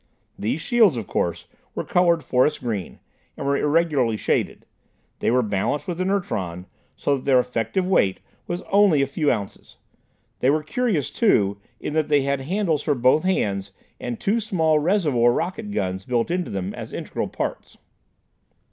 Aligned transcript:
These 0.39 0.61
shields, 0.61 0.97
of 0.97 1.05
course, 1.05 1.45
were 1.75 1.83
colored 1.83 2.23
forest 2.23 2.61
green, 2.63 2.97
and 3.37 3.45
were 3.45 3.55
irregularly 3.55 4.17
shaded; 4.17 4.65
they 5.19 5.29
were 5.29 5.43
balanced 5.43 5.87
with 5.87 5.99
inertron, 6.01 6.65
so 6.95 7.15
that 7.15 7.25
their 7.25 7.39
effective 7.39 7.85
weight 7.85 8.19
was 8.47 8.63
only 8.71 9.03
a 9.03 9.05
few 9.05 9.31
ounces. 9.31 9.77
They 10.39 10.49
were 10.49 10.63
curious 10.63 11.11
too, 11.11 11.59
in 11.79 11.93
that 11.93 12.07
they 12.07 12.23
had 12.23 12.41
handles 12.41 12.81
for 12.81 12.95
both 12.95 13.21
hands, 13.25 13.73
and 13.99 14.19
two 14.19 14.39
small 14.39 14.79
reservoir 14.79 15.31
rocket 15.33 15.69
guns 15.69 16.03
built 16.03 16.31
into 16.31 16.49
them 16.49 16.73
as 16.73 16.93
integral 16.93 17.27
parts. 17.27 17.77